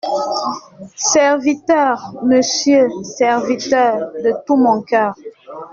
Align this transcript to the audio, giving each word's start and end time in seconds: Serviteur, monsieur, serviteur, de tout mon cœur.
Serviteur, 1.05 2.13
monsieur, 2.23 2.89
serviteur, 3.03 4.09
de 4.23 4.33
tout 4.47 4.55
mon 4.55 4.81
cœur. 4.81 5.13